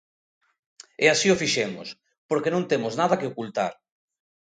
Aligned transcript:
E 1.03 1.05
así 1.13 1.27
o 1.33 1.39
fixemos, 1.41 1.87
porque 2.29 2.53
non 2.53 2.67
temos 2.71 2.93
nada 3.01 3.19
que 3.19 3.29
ocultar. 3.31 3.73